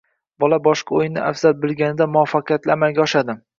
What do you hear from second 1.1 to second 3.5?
afzal bilganida muvaffaqiyatli amalga oshadi.